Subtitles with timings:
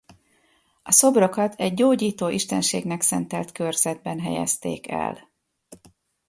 [0.83, 5.29] A szobrokat egy gyógyító istenségnek szentelt körzetben helyezték el.